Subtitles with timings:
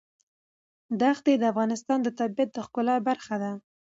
[1.01, 3.51] دښتې د افغانستان د طبیعت د ښکلا برخه ده.